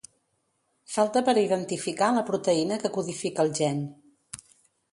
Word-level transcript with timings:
Falta 0.93 1.21
per 1.27 1.35
identificar 1.41 2.07
la 2.17 2.23
proteïna 2.31 2.81
que 2.85 2.91
codifica 2.97 3.47
el 3.47 3.53
gen. 3.61 3.85